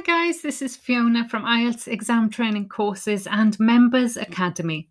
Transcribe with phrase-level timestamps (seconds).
[0.00, 4.88] Hi guys, this is Fiona from IELTS Exam Training Courses and Members Academy.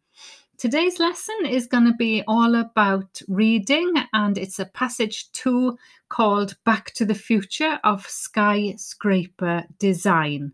[0.59, 5.75] Today's lesson is going to be all about reading and it's a passage 2
[6.09, 10.51] called Back to the Future of Skyscraper Design.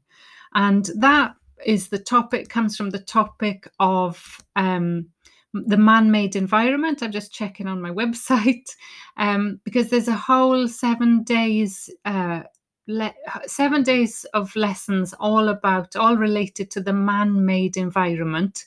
[0.54, 1.36] And that
[1.66, 5.08] is the topic comes from the topic of um,
[5.54, 7.04] the man-made environment.
[7.04, 8.70] I'm just checking on my website
[9.18, 12.44] um, because there's a whole seven days uh,
[12.88, 13.14] le-
[13.48, 18.66] seven days of lessons all about all related to the man-made environment.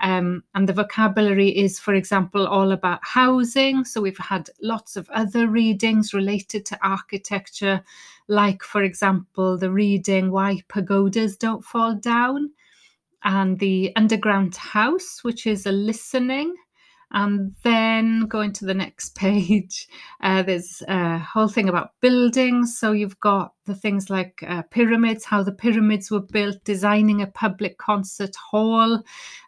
[0.00, 3.84] Um, and the vocabulary is for example all about housing.
[3.84, 7.82] So we've had lots of other readings related to architecture
[8.28, 12.50] like for example the reading why pagodas don't fall down
[13.24, 16.54] and the underground house which is a listening
[17.12, 19.88] and then going to the next page,
[20.22, 22.78] uh, there's a whole thing about buildings.
[22.78, 27.26] So you've got the things like uh, pyramids, how the pyramids were built, designing a
[27.26, 29.02] public concert hall,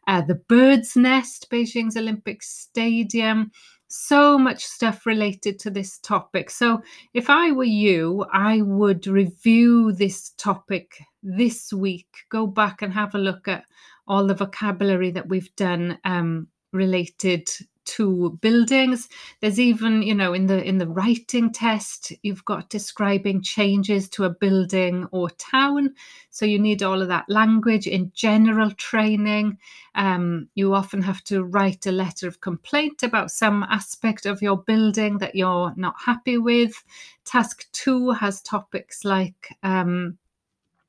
[0.06, 3.50] uh, the bird's nest, Beijing's Olympic Stadium.
[3.90, 6.50] So much stuff related to this topic.
[6.50, 6.82] So,
[7.14, 13.14] if I were you, I would review this topic this week, go back and have
[13.14, 13.64] a look at
[14.06, 17.48] all the vocabulary that we've done um, related
[17.88, 19.08] to buildings.
[19.40, 24.24] There's even you know in the in the writing test you've got describing changes to
[24.24, 25.94] a building or town.
[26.30, 29.56] So you need all of that language in general training.
[29.94, 34.58] Um, you often have to write a letter of complaint about some aspect of your
[34.58, 36.84] building that you're not happy with.
[37.24, 40.18] Task two has topics like um,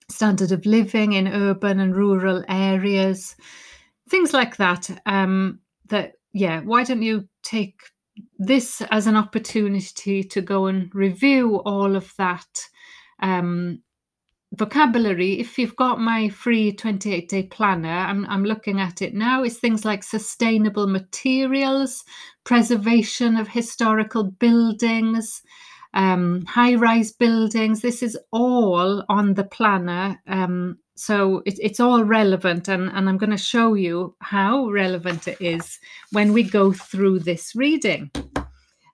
[0.10, 3.38] standard of living in urban and rural areas
[4.10, 4.90] things like that.
[5.06, 7.80] Um, that yeah why don't you take
[8.38, 12.48] this as an opportunity to go and review all of that
[13.22, 13.82] um,
[14.54, 15.40] vocabulary?
[15.40, 19.58] If you've got my free 28 day planner I'm, I'm looking at it now it's
[19.58, 22.04] things like sustainable materials
[22.44, 25.42] preservation of historical buildings
[25.94, 27.82] um, high rise buildings.
[27.82, 33.18] This is all on the planner um, so it, it's all relevant and, and i'm
[33.18, 35.80] going to show you how relevant it is
[36.12, 38.12] when we go through this reading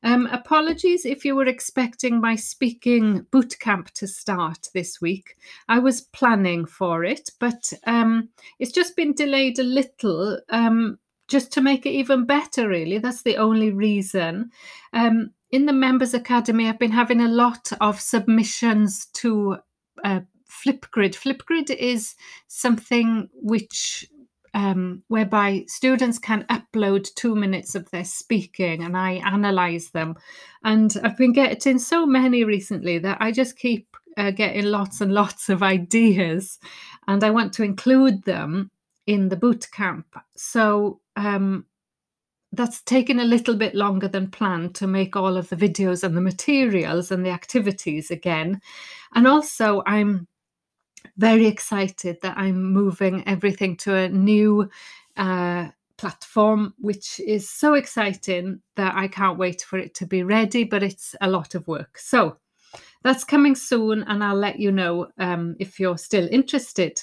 [0.06, 5.36] um, apologies if you were expecting my speaking boot camp to start this week.
[5.68, 8.30] I was planning for it, but um,
[8.60, 13.00] it's just been delayed a little um, just to make it even better, really.
[13.00, 14.52] That's the only reason.
[14.94, 19.58] Um, in the Members Academy, I've been having a lot of submissions to
[20.04, 20.20] uh,
[20.64, 21.16] Flipgrid.
[21.16, 22.16] Flipgrid is
[22.48, 24.08] something which
[24.56, 30.16] um, whereby students can upload two minutes of their speaking and I analyze them.
[30.64, 33.86] And I've been getting so many recently that I just keep
[34.18, 36.58] uh, getting lots and lots of ideas
[37.06, 38.72] and I want to include them
[39.06, 40.08] in the boot camp.
[40.38, 41.66] So um,
[42.54, 46.16] that's taken a little bit longer than planned to make all of the videos and
[46.16, 48.62] the materials and the activities again.
[49.14, 50.28] And also, I'm
[51.18, 54.70] very excited that I'm moving everything to a new
[55.18, 60.64] uh, platform, which is so exciting that I can't wait for it to be ready,
[60.64, 61.98] but it's a lot of work.
[61.98, 62.38] So
[63.04, 67.02] that's coming soon, and I'll let you know um, if you're still interested.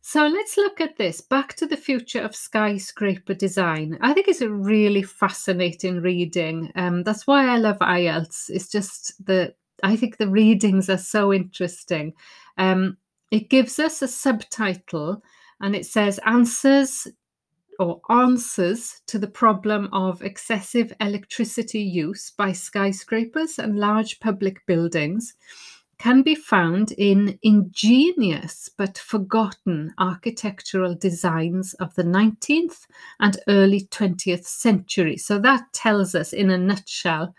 [0.00, 3.98] So let's look at this Back to the Future of Skyscraper Design.
[4.00, 6.72] I think it's a really fascinating reading.
[6.76, 8.48] Um, that's why I love IELTS.
[8.48, 12.14] It's just that I think the readings are so interesting.
[12.58, 12.98] Um,
[13.30, 15.22] it gives us a subtitle
[15.60, 17.06] and it says answers
[17.78, 25.34] or answers to the problem of excessive electricity use by skyscrapers and large public buildings
[25.98, 32.86] can be found in ingenious but forgotten architectural designs of the 19th
[33.20, 35.16] and early 20th century.
[35.16, 37.34] So that tells us in a nutshell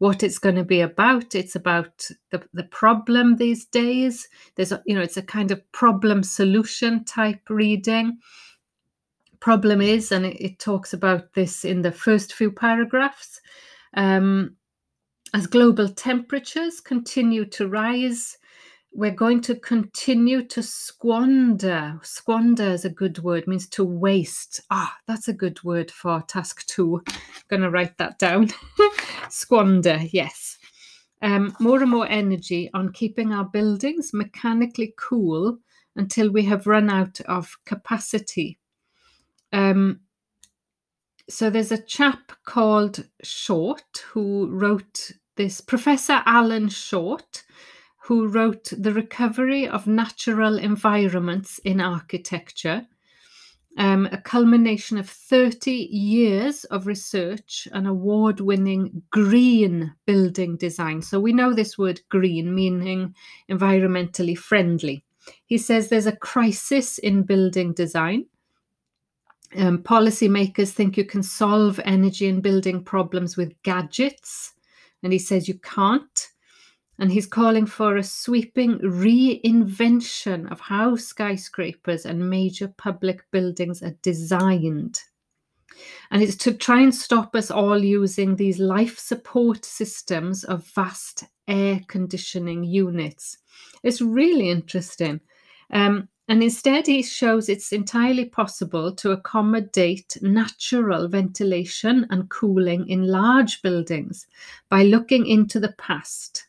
[0.00, 1.34] what it's going to be about.
[1.34, 4.26] It's about the, the problem these days.
[4.54, 8.16] There's, a, you know, it's a kind of problem solution type reading.
[9.40, 13.42] Problem is, and it, it talks about this in the first few paragraphs,
[13.94, 14.56] um,
[15.34, 18.38] as global temperatures continue to rise,
[18.92, 21.98] we're going to continue to squander.
[22.02, 24.60] Squander is a good word, means to waste.
[24.70, 27.02] Ah, that's a good word for task two.
[27.06, 27.14] I'm
[27.48, 28.50] going to write that down.
[29.30, 30.58] squander, yes.
[31.22, 35.58] Um, more and more energy on keeping our buildings mechanically cool
[35.94, 38.58] until we have run out of capacity.
[39.52, 40.00] Um,
[41.28, 47.44] so there's a chap called Short who wrote this, Professor Alan Short
[48.10, 52.84] who wrote The Recovery of Natural Environments in Architecture,
[53.78, 61.02] um, a culmination of 30 years of research and award winning green building design.
[61.02, 63.14] So we know this word green, meaning
[63.48, 65.04] environmentally friendly.
[65.46, 68.26] He says there's a crisis in building design.
[69.56, 74.54] Um, policymakers think you can solve energy and building problems with gadgets,
[75.04, 76.30] and he says you can't.
[77.00, 83.96] And he's calling for a sweeping reinvention of how skyscrapers and major public buildings are
[84.02, 85.00] designed.
[86.10, 91.24] And it's to try and stop us all using these life support systems of vast
[91.48, 93.38] air conditioning units.
[93.82, 95.20] It's really interesting.
[95.72, 103.06] Um, and instead, he shows it's entirely possible to accommodate natural ventilation and cooling in
[103.06, 104.26] large buildings
[104.68, 106.46] by looking into the past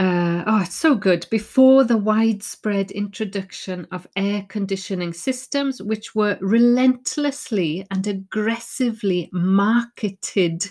[0.00, 1.26] uh, oh, it's so good.
[1.30, 10.64] Before the widespread introduction of air conditioning systems, which were relentlessly and aggressively marketed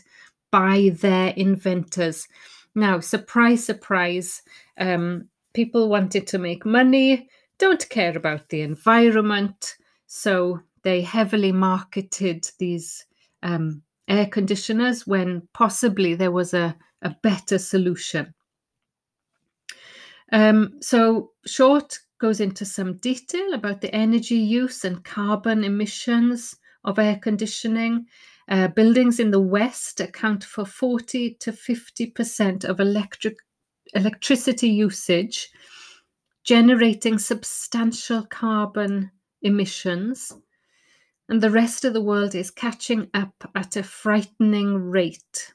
[0.51, 2.27] by their inventors.
[2.73, 4.41] Now, surprise, surprise,
[4.79, 7.29] um, people wanted to make money,
[7.59, 9.75] don't care about the environment.
[10.07, 13.05] So they heavily marketed these
[13.43, 18.33] um, air conditioners when possibly there was a, a better solution.
[20.31, 26.99] Um, so, Short goes into some detail about the energy use and carbon emissions of
[26.99, 28.05] air conditioning.
[28.49, 33.37] Uh, buildings in the West account for 40 to 50% of electric
[33.93, 35.49] electricity usage,
[36.43, 39.11] generating substantial carbon
[39.41, 40.33] emissions.
[41.29, 45.53] And the rest of the world is catching up at a frightening rate.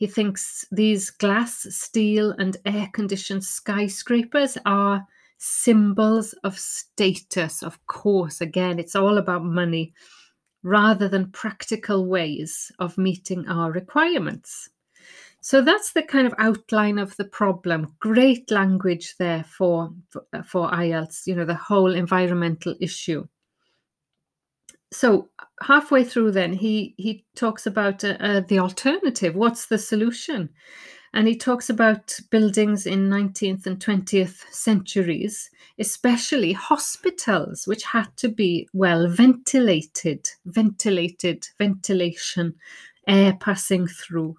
[0.00, 5.06] He thinks these glass, steel, and air conditioned skyscrapers are
[5.36, 7.62] symbols of status.
[7.62, 9.92] Of course, again, it's all about money
[10.62, 14.70] rather than practical ways of meeting our requirements.
[15.42, 17.94] So that's the kind of outline of the problem.
[17.98, 23.28] Great language there for, for, for IELTS, you know, the whole environmental issue
[24.92, 25.28] so
[25.62, 29.34] halfway through then he he talks about uh, uh, the alternative.
[29.34, 30.50] What's the solution?
[31.12, 35.50] And he talks about buildings in 19th and 20th centuries
[35.80, 42.54] especially hospitals which had to be well ventilated ventilated ventilation
[43.08, 44.36] air passing through.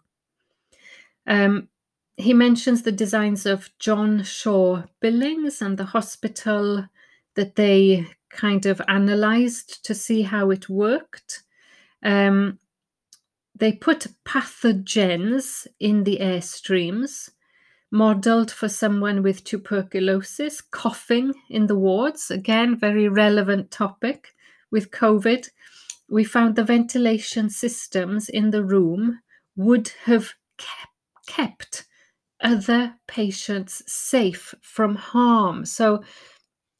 [1.28, 1.68] Um,
[2.16, 6.88] he mentions the designs of john shaw billings and the hospital
[7.36, 11.44] that they kind of analyzed to see how it worked.
[12.04, 12.60] Um,
[13.56, 17.30] they put pathogens in the air streams,
[17.92, 22.32] modeled for someone with tuberculosis, coughing in the wards.
[22.32, 24.34] Again, very relevant topic
[24.72, 25.50] with COVID.
[26.10, 29.20] We found the ventilation systems in the room
[29.56, 30.34] would have
[31.28, 31.86] kept
[32.42, 35.66] other patients safe from harm.
[35.66, 36.04] So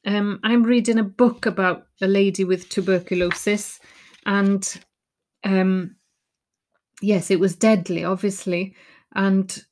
[0.06, 3.80] um, I'm reading a book about a lady with tuberculosis,
[4.26, 4.66] and
[5.44, 5.96] um,
[7.00, 8.74] yes, it was deadly, obviously.
[9.14, 9.64] And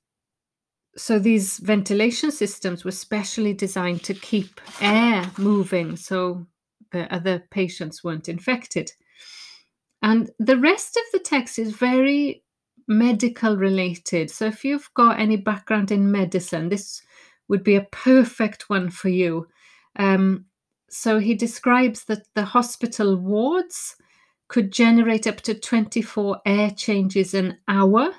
[0.97, 6.47] so these ventilation systems were specially designed to keep air moving so
[6.93, 8.93] the other patients weren't infected.
[10.03, 12.43] And the rest of the text is very
[12.89, 14.31] medical related.
[14.31, 17.03] So if you've got any background in medicine, this
[17.49, 19.47] would be a perfect one for you.
[20.01, 20.47] Um,
[20.89, 23.97] so he describes that the hospital wards
[24.49, 28.11] could generate up to 24 air changes an hour.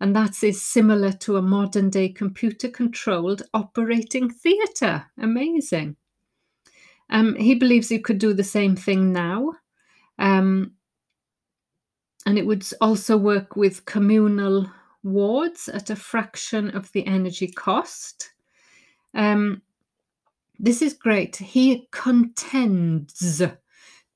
[0.00, 5.06] And that is similar to a modern day computer controlled operating theatre.
[5.18, 5.96] Amazing.
[7.10, 9.52] Um, he believes you could do the same thing now.
[10.18, 10.72] Um,
[12.26, 14.66] and it would also work with communal
[15.04, 18.32] wards at a fraction of the energy cost.
[19.14, 19.62] Um,
[20.62, 21.36] this is great.
[21.36, 23.42] He contends,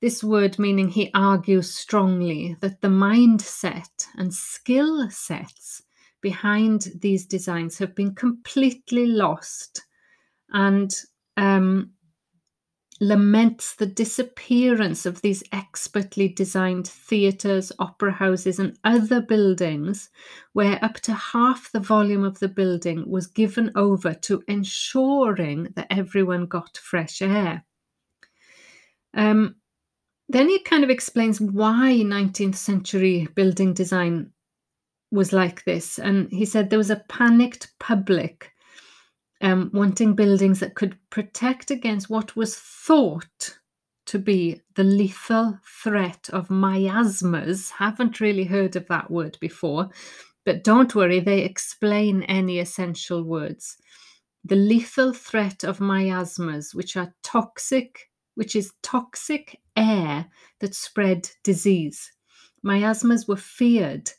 [0.03, 5.83] this word meaning he argues strongly that the mindset and skill sets
[6.21, 9.85] behind these designs have been completely lost
[10.51, 10.95] and
[11.39, 11.91] um,
[13.01, 20.11] laments the disappearance of these expertly designed theatres, opera houses, and other buildings
[20.53, 25.89] where up to half the volume of the building was given over to ensuring that
[25.91, 27.65] everyone got fresh air.
[29.15, 29.57] Um,
[30.29, 34.31] then he kind of explains why 19th century building design
[35.11, 35.99] was like this.
[35.99, 38.54] And he said there was a panicked public
[39.41, 43.59] um, wanting buildings that could protect against what was thought
[44.07, 47.71] to be the lethal threat of miasmas.
[47.71, 49.89] Haven't really heard of that word before,
[50.45, 53.77] but don't worry, they explain any essential words.
[54.45, 60.27] The lethal threat of miasmas, which are toxic, which is toxic air
[60.61, 62.13] that spread disease.
[62.63, 64.11] Miasmas were feared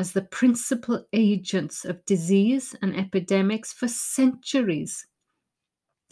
[0.00, 5.06] as the principal agents of disease and epidemics for centuries.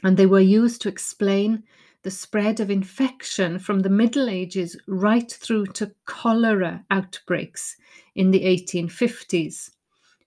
[0.05, 1.63] And they were used to explain
[2.03, 7.79] the spread of infection from the Middle Ages right through to cholera outbreaks
[8.15, 9.71] in the 1850s.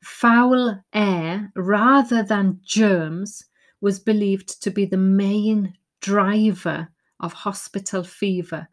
[0.03, 3.45] Foul air, rather than germs,
[3.79, 6.87] was believed to be the main driver
[7.19, 8.67] of hospital fever,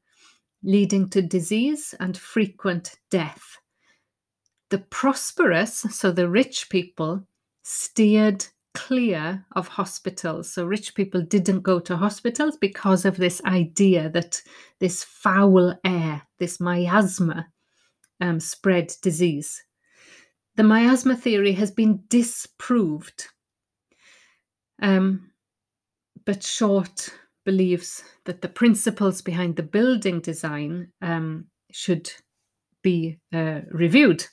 [0.62, 3.58] leading to disease and frequent death.
[4.70, 7.26] The prosperous, so the rich people,
[7.62, 10.52] steered clear of hospitals.
[10.52, 14.40] So rich people didn't go to hospitals because of this idea that
[14.78, 17.48] this foul air, this miasma,
[18.20, 19.62] um, spread disease.
[20.56, 23.26] The miasma theory has been disproved,
[24.82, 25.30] um,
[26.24, 27.10] but Short
[27.44, 32.10] believes that the principles behind the building design um, should
[32.82, 34.24] be uh, reviewed.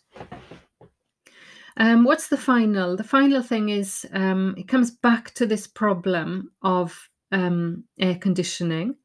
[1.78, 2.96] Um, what's the final?
[2.96, 8.96] The final thing is um, it comes back to this problem of um, air conditioning.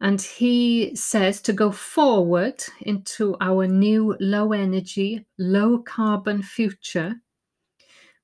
[0.00, 7.16] And he says to go forward into our new low energy, low carbon future,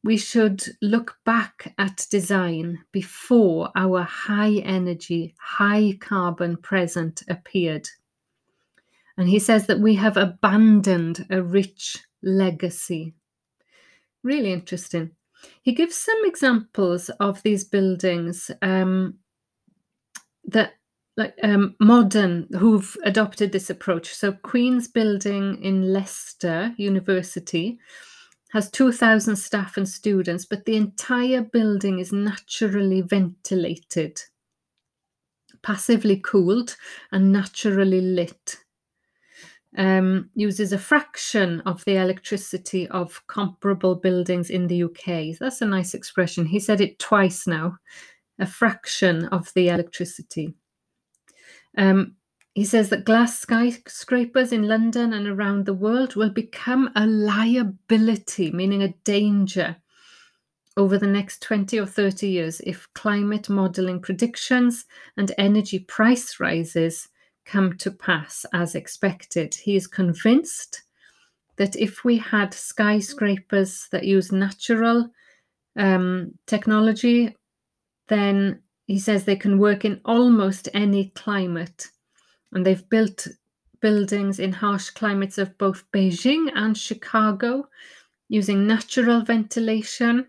[0.05, 7.89] we should look back at design before our high energy, high carbon present appeared.
[9.17, 13.15] And he says that we have abandoned a rich legacy
[14.25, 15.13] really interesting.
[15.63, 19.19] He gives some examples of these buildings um,
[20.45, 20.73] that
[21.17, 24.13] like um, modern who've adopted this approach.
[24.13, 27.79] So Queen's Building in Leicester University
[28.51, 34.21] has 2,000 staff and students, but the entire building is naturally ventilated,
[35.63, 36.77] passively cooled,
[37.13, 38.64] and naturally lit
[39.77, 45.37] um, uses a fraction of the electricity of comparable buildings in the UK.
[45.39, 46.47] That's a nice expression.
[46.47, 47.79] He said it twice now
[48.39, 50.55] a fraction of the electricity.
[51.77, 52.17] Um,
[52.55, 58.53] he says that glass skyscrapers in London and around the world will become a liability,
[58.53, 59.77] meaning a danger,
[60.77, 67.09] over the next 20 or 30 years if climate modelling predictions and energy price rises
[67.45, 69.55] come to pass as expected.
[69.55, 70.83] He is convinced
[71.57, 75.09] that if we had skyscrapers that use natural
[75.77, 77.37] um, technology,
[78.09, 81.91] then he says they can work in almost any climate.
[82.53, 83.27] And they've built
[83.81, 87.69] buildings in harsh climates of both Beijing and Chicago
[88.29, 90.27] using natural ventilation.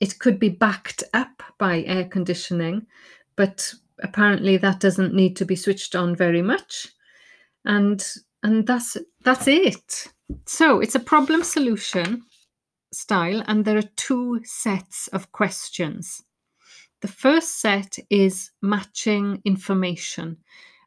[0.00, 2.86] It could be backed up by air conditioning,
[3.36, 6.88] but apparently that doesn't need to be switched on very much.
[7.64, 8.06] And
[8.42, 10.08] and that's that's it.
[10.46, 12.22] So it's a problem solution
[12.92, 16.22] style and there are two sets of questions.
[17.02, 20.38] The first set is matching information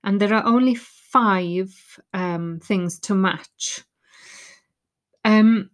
[0.04, 3.84] and there are only five um, things to match.
[5.26, 5.70] Um,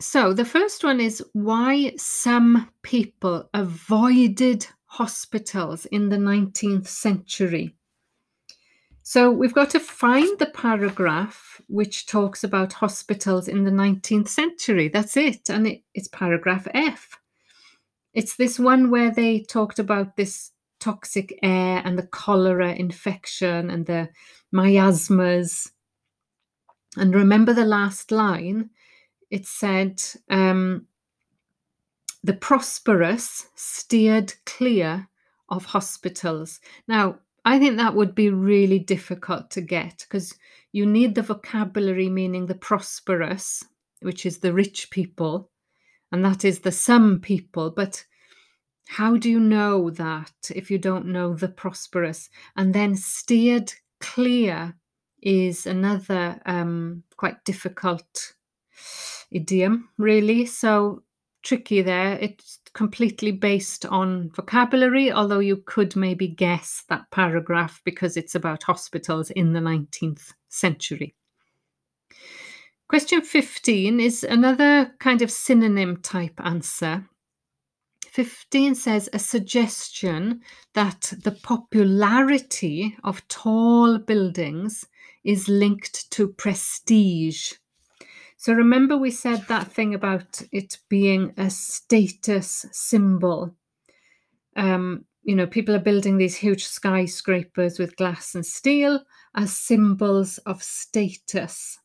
[0.00, 7.74] so the first one is why some people avoided hospitals in the 19th century.
[9.02, 14.88] So we've got to find the paragraph which talks about hospitals in the 19th century.
[14.88, 15.48] That's it.
[15.48, 17.18] And it, it's paragraph F.
[18.12, 23.86] It's this one where they talked about this toxic air and the cholera infection and
[23.86, 24.10] the
[24.52, 25.72] miasmas.
[26.98, 28.68] And remember the last line?
[29.30, 30.86] It said, um,
[32.22, 35.08] the prosperous steered clear
[35.48, 36.60] of hospitals.
[36.86, 40.34] Now, I think that would be really difficult to get because
[40.70, 43.64] you need the vocabulary meaning the prosperous,
[44.00, 45.50] which is the rich people,
[46.12, 47.70] and that is the some people.
[47.70, 48.04] But
[48.86, 52.30] how do you know that if you don't know the prosperous?
[52.56, 54.74] And then steered clear
[55.20, 58.34] is another um, quite difficult
[59.30, 60.46] idiom, really.
[60.46, 61.02] So
[61.42, 62.18] tricky there.
[62.20, 68.62] It's completely based on vocabulary, although you could maybe guess that paragraph because it's about
[68.62, 71.14] hospitals in the 19th century.
[72.88, 77.08] Question 15 is another kind of synonym type answer.
[78.10, 80.42] 15 says a suggestion
[80.74, 84.86] that the popularity of tall buildings
[85.24, 87.54] is linked to prestige.
[88.42, 93.54] So remember, we said that thing about it being a status symbol.
[94.56, 99.04] Um, you know, people are building these huge skyscrapers with glass and steel
[99.36, 101.78] as symbols of status.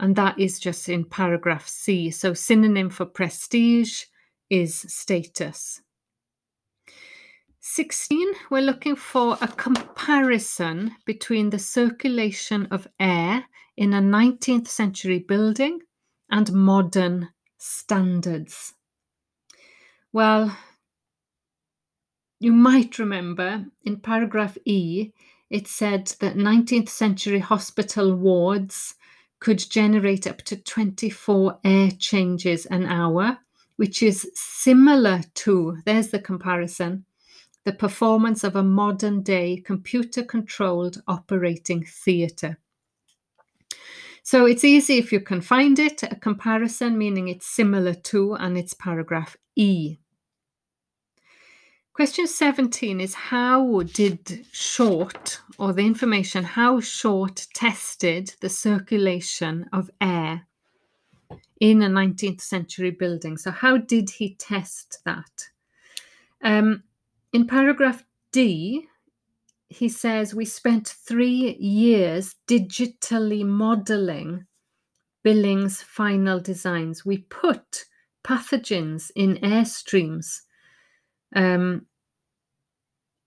[0.00, 2.10] And that is just in paragraph C.
[2.10, 4.04] So, synonym for prestige
[4.48, 5.81] is status.
[7.64, 13.44] 16, we're looking for a comparison between the circulation of air
[13.76, 15.78] in a 19th century building
[16.28, 17.28] and modern
[17.58, 18.74] standards.
[20.12, 20.56] Well,
[22.40, 25.12] you might remember in paragraph E,
[25.48, 28.96] it said that 19th century hospital wards
[29.38, 33.38] could generate up to 24 air changes an hour,
[33.76, 37.04] which is similar to, there's the comparison,
[37.64, 42.58] the performance of a modern day computer controlled operating theatre.
[44.22, 48.56] So it's easy if you can find it, a comparison meaning it's similar to, and
[48.56, 49.98] it's paragraph E.
[51.92, 59.90] Question 17 is how did Short, or the information, how Short tested the circulation of
[60.00, 60.46] air
[61.60, 63.36] in a 19th century building?
[63.36, 65.50] So, how did he test that?
[66.42, 66.84] Um,
[67.32, 68.86] in paragraph D,
[69.68, 74.46] he says we spent three years digitally modeling
[75.22, 77.04] Billings' final designs.
[77.06, 77.84] We put
[78.24, 80.40] pathogens in airstreams.
[81.34, 81.86] Um,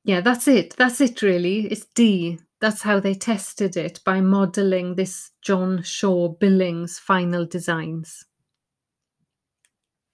[0.03, 0.75] yeah, that's it.
[0.77, 1.67] That's it, really.
[1.67, 2.39] It's D.
[2.61, 8.25] That's how they tested it by modeling this John Shaw Billings final designs.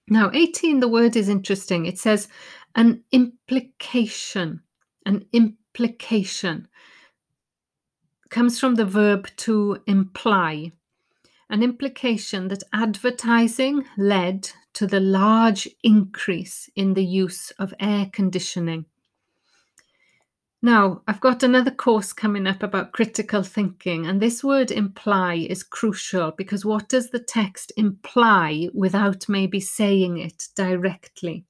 [0.08, 1.86] Now, 18, the word is interesting.
[1.86, 2.28] It says
[2.74, 4.62] an implication,
[5.04, 6.68] an implication
[8.30, 10.72] comes from the verb to imply,
[11.50, 18.86] an implication that advertising led to the large increase in the use of air conditioning.
[20.64, 25.64] Now, I've got another course coming up about critical thinking, and this word imply is
[25.64, 31.44] crucial because what does the text imply without maybe saying it directly?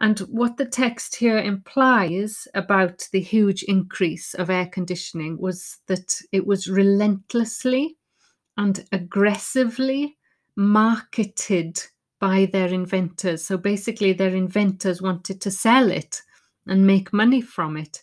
[0.00, 6.20] And what the text here implies about the huge increase of air conditioning was that
[6.32, 7.96] it was relentlessly
[8.56, 10.16] and aggressively
[10.56, 11.80] marketed
[12.20, 13.44] by their inventors.
[13.44, 16.22] So basically, their inventors wanted to sell it
[16.66, 18.02] and make money from it.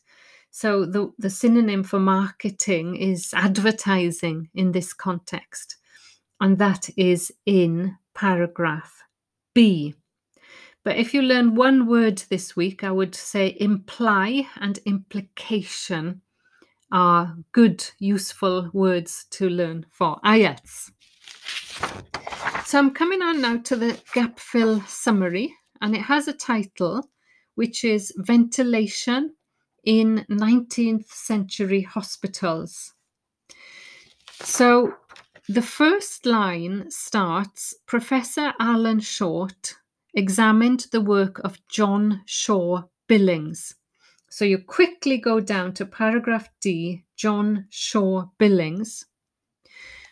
[0.51, 5.77] So the, the synonym for marketing is advertising in this context.
[6.39, 9.03] And that is in paragraph
[9.53, 9.95] B.
[10.83, 16.21] But if you learn one word this week, I would say imply and implication
[16.91, 20.91] are good, useful words to learn for IELTS.
[22.65, 27.07] So I'm coming on now to the gap fill summary, and it has a title
[27.55, 29.35] which is Ventilation
[29.83, 32.93] in 19th Century Hospitals.
[34.41, 34.95] So
[35.47, 39.75] the first line starts Professor Alan Short
[40.13, 43.75] examined the work of John Shaw Billings.
[44.29, 49.05] So you quickly go down to paragraph D, John Shaw Billings,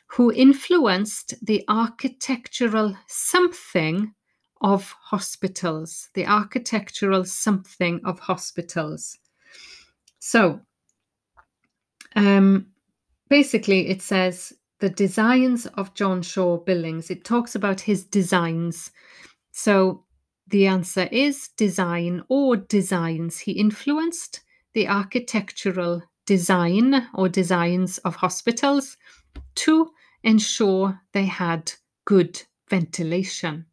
[0.08, 4.14] who influenced the architectural something
[4.62, 9.18] of hospitals, the architectural something of hospitals.
[10.20, 10.60] So
[12.16, 12.68] um,
[13.30, 17.10] basically, it says the designs of John Shaw Billings.
[17.10, 18.92] It talks about his designs
[19.52, 20.06] so
[20.48, 23.40] the answer is design or designs.
[23.40, 24.42] He influenced
[24.74, 28.98] the architectural design or designs of hospitals
[29.56, 29.92] to
[30.24, 31.72] ensure they had
[32.06, 33.66] good ventilation.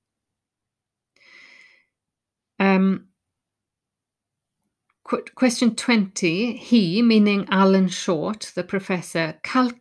[2.59, 3.09] Um,
[5.37, 9.39] question 20 he meaning alan short the professor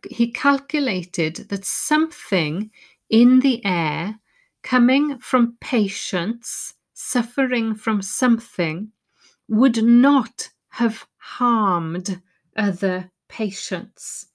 [0.08, 2.70] he calculated that something
[3.10, 4.20] in the air
[4.66, 8.90] coming from patients suffering from something
[9.48, 12.20] would not have harmed
[12.56, 14.26] other patients.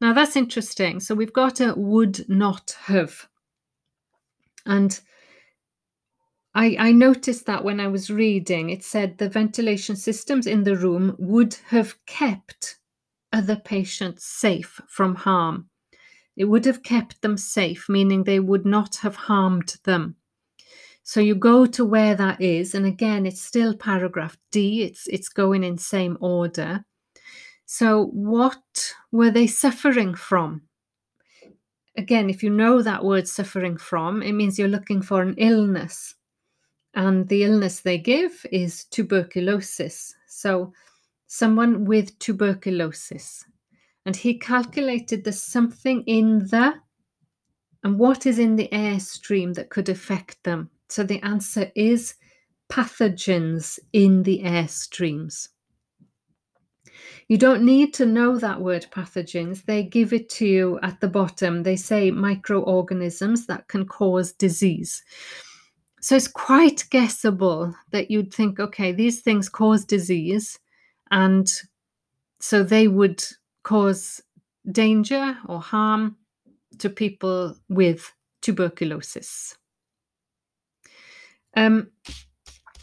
[0.00, 0.98] Now that's interesting.
[0.98, 3.28] So we've got a would not have.
[4.66, 4.98] And
[6.54, 10.76] I, I, noticed that when I was reading, it said the ventilation systems in the
[10.76, 12.78] room would have kept
[13.32, 15.70] other patients safe from harm.
[16.36, 20.16] It would have kept them safe, meaning they would not have harmed them.
[21.02, 24.82] So you go to where that is, and again, it's still paragraph D.
[24.82, 26.84] It's it's going in same order.
[27.66, 30.62] So what were they suffering from?
[31.96, 36.14] Again, if you know that word suffering from, it means you're looking for an illness.
[36.94, 40.14] And the illness they give is tuberculosis.
[40.28, 40.72] So
[41.26, 43.44] someone with tuberculosis.
[44.04, 46.74] And he calculated there's something in the
[47.84, 50.70] and what is in the airstream that could affect them.
[50.88, 52.14] So the answer is
[52.70, 55.48] pathogens in the airstreams.
[57.28, 59.64] You don't need to know that word pathogens.
[59.64, 61.62] They give it to you at the bottom.
[61.62, 65.02] They say microorganisms that can cause disease.
[66.00, 70.58] So it's quite guessable that you'd think, okay, these things cause disease.
[71.10, 71.50] And
[72.40, 73.24] so they would
[73.62, 74.22] cause
[74.70, 76.16] danger or harm
[76.78, 79.56] to people with tuberculosis.
[81.56, 81.90] Um,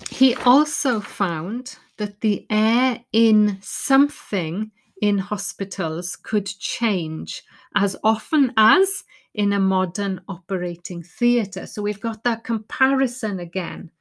[0.09, 7.43] he also found that the air in something in hospitals could change
[7.75, 11.65] as often as in a modern operating theatre.
[11.65, 13.91] So we've got that comparison again.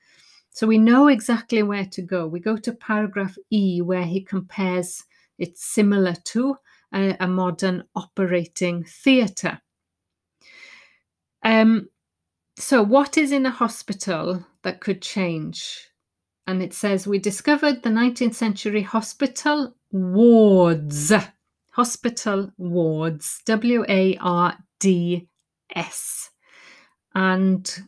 [0.51, 2.27] So we know exactly where to go.
[2.27, 5.05] We go to paragraph E, where he compares
[5.39, 6.57] it's similar to
[6.95, 9.61] a, a modern operating theatre.
[11.43, 11.89] Um,
[12.59, 15.89] so, what is in a hospital that could change?
[16.47, 21.13] And it says, We discovered the 19th century hospital wards.
[21.71, 25.29] Hospital wards, W A R D
[25.75, 26.31] S.
[27.15, 27.83] And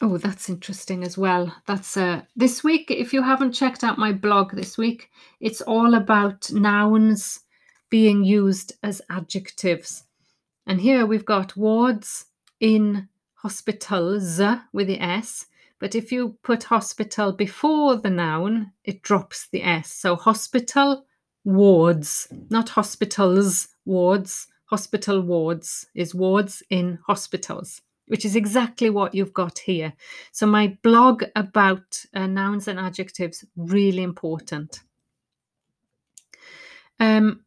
[0.00, 1.54] oh, that's interesting as well.
[1.66, 2.90] That's uh, this week.
[2.90, 7.40] If you haven't checked out my blog this week, it's all about nouns
[7.96, 10.04] being used as adjectives.
[10.66, 12.26] And here we've got wards
[12.60, 14.38] in hospitals
[14.70, 15.46] with the S,
[15.78, 19.90] but if you put hospital before the noun, it drops the S.
[19.90, 21.06] So hospital
[21.42, 24.48] wards, not hospitals wards.
[24.66, 29.94] Hospital wards is wards in hospitals, which is exactly what you've got here.
[30.32, 34.80] So my blog about uh, nouns and adjectives really important.
[37.00, 37.45] Um,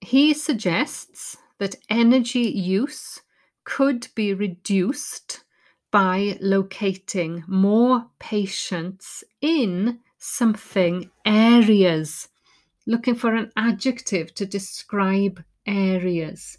[0.00, 3.20] he suggests that energy use
[3.64, 5.44] could be reduced
[5.90, 12.28] by locating more patients in something areas,
[12.86, 16.58] looking for an adjective to describe areas.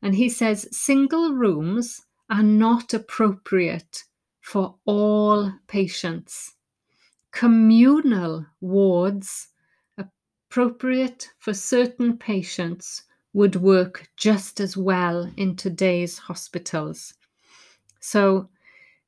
[0.00, 4.04] And he says single rooms are not appropriate
[4.40, 6.54] for all patients.
[7.30, 9.48] Communal wards,
[10.52, 17.14] appropriate for certain patients, would work just as well in today's hospitals.
[18.00, 18.50] So,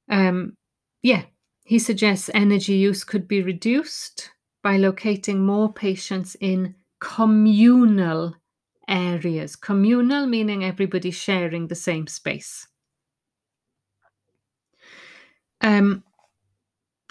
[0.08, 0.56] um,
[1.02, 1.24] yeah,
[1.64, 4.30] he suggests energy use could be reduced
[4.62, 8.34] by locating more patients in communal
[8.88, 9.54] areas.
[9.54, 12.66] Communal meaning everybody sharing the same space.
[15.60, 16.04] Um,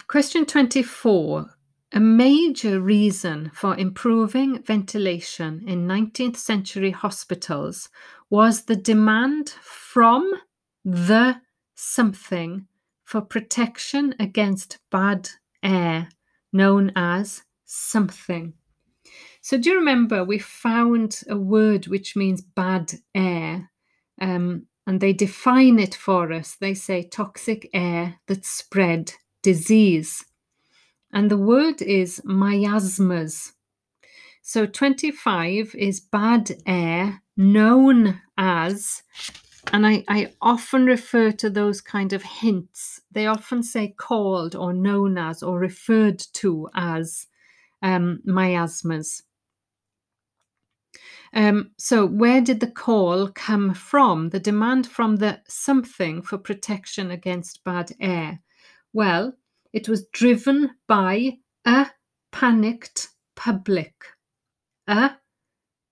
[0.08, 1.53] question 24
[1.94, 7.88] a major reason for improving ventilation in 19th century hospitals
[8.28, 10.32] was the demand from
[10.84, 11.36] the
[11.76, 12.66] something
[13.04, 15.30] for protection against bad
[15.62, 16.08] air,
[16.52, 18.54] known as something.
[19.40, 23.70] So, do you remember we found a word which means bad air?
[24.20, 26.56] Um, and they define it for us.
[26.60, 30.24] They say toxic air that spread disease.
[31.14, 33.52] And the word is miasmas.
[34.42, 39.04] So 25 is bad air, known as,
[39.72, 43.00] and I, I often refer to those kind of hints.
[43.12, 47.28] They often say called or known as or referred to as
[47.80, 49.22] um, miasmas.
[51.32, 54.30] Um, so, where did the call come from?
[54.30, 58.40] The demand from the something for protection against bad air.
[58.92, 59.34] Well,
[59.74, 61.32] it was driven by
[61.66, 61.88] a
[62.30, 63.92] panicked public.
[64.86, 65.10] A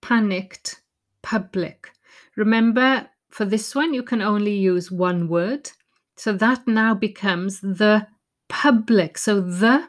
[0.00, 0.82] panicked
[1.20, 1.90] public.
[2.36, 5.68] Remember, for this one, you can only use one word.
[6.16, 8.06] So that now becomes the
[8.48, 9.18] public.
[9.18, 9.88] So the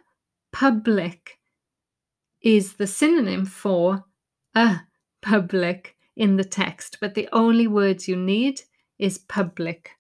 [0.51, 1.38] public
[2.41, 4.06] is the synonym for
[4.56, 4.77] a
[5.21, 8.60] public in the text, but the only words you need
[8.97, 9.91] is public.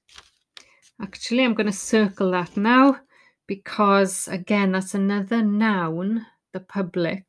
[0.99, 2.97] Actually, I'm going to circle that now
[3.55, 7.25] because again that's another noun the public.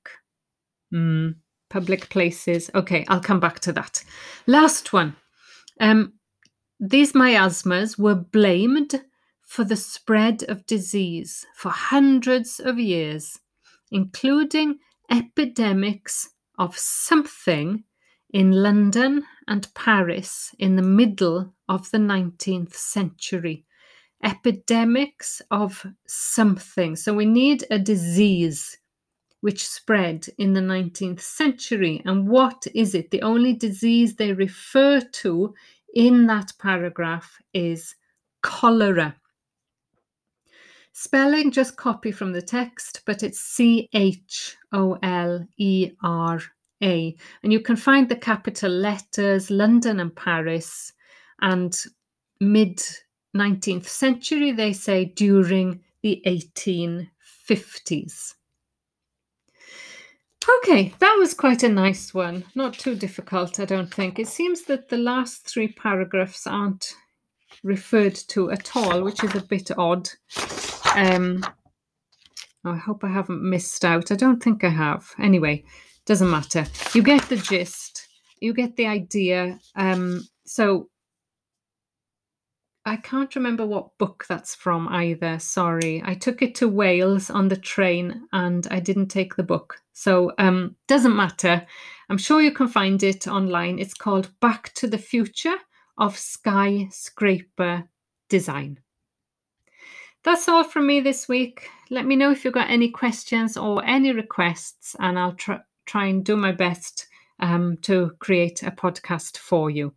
[0.93, 1.35] Mm,
[1.69, 2.71] public places.
[2.75, 4.03] Okay i'll come back to that.
[4.47, 5.17] Last one.
[5.81, 6.15] Um,
[6.81, 9.03] these miasmas were blamed
[9.43, 13.39] for the spread of disease for hundreds of years,
[13.91, 14.79] including
[15.11, 17.85] epidemics of something
[18.33, 23.65] in London and Paris in the middle of the 19th century.
[24.25, 26.97] Epidemics of something.
[26.97, 28.79] So we need a disease
[29.41, 32.01] which spread in the 19th century.
[32.07, 33.11] And what is it?
[33.11, 35.55] The only disease they refer to
[35.95, 37.95] in that paragraph is
[38.43, 39.15] cholera.
[40.93, 46.41] Spelling, just copy from the text, but it's C H O L E R
[46.83, 47.15] A.
[47.43, 50.93] And you can find the capital letters London and Paris.
[51.43, 51.77] And
[52.41, 52.81] mid
[53.35, 58.35] 19th century, they say during the 1850s.
[60.63, 62.45] Okay, that was quite a nice one.
[62.55, 64.19] Not too difficult, I don't think.
[64.19, 66.95] It seems that the last three paragraphs aren't
[67.63, 70.09] referred to at all, which is a bit odd.
[70.95, 71.45] Um,
[72.65, 74.13] I hope I haven't missed out.
[74.13, 75.13] I don't think I have.
[75.19, 75.65] Anyway,
[76.05, 76.67] doesn't matter.
[76.93, 78.07] You get the gist.
[78.41, 79.59] You get the idea.
[79.77, 80.91] Um, so
[82.87, 85.39] I can't remember what book that's from either.
[85.39, 86.03] Sorry.
[86.05, 89.77] I took it to Wales on the train and I didn't take the book.
[89.95, 91.67] So um doesn't matter.
[92.11, 93.79] I'm sure you can find it online.
[93.79, 95.57] It's called Back to the Future
[95.97, 97.89] of Skyscraper
[98.29, 98.81] Design.
[100.23, 101.69] That's all from me this week.
[101.91, 106.07] Let me know if you've got any questions or any requests, and I'll try, try
[106.07, 107.07] and do my best
[107.41, 109.93] um, to create a podcast for you.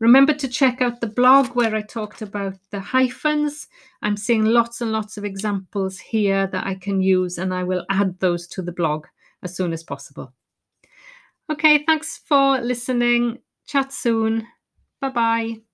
[0.00, 3.66] Remember to check out the blog where I talked about the hyphens.
[4.02, 7.84] I'm seeing lots and lots of examples here that I can use, and I will
[7.90, 9.06] add those to the blog
[9.42, 10.32] as soon as possible.
[11.50, 13.38] Okay, thanks for listening.
[13.66, 14.46] Chat soon.
[15.00, 15.67] Bye bye.